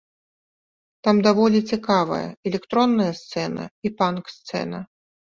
Там 1.07 1.15
даволі 1.27 1.59
цікавая 1.75 2.21
электронная 2.51 3.11
сцэна 3.19 3.63
і 3.89 3.93
панк-сцэна. 3.99 4.79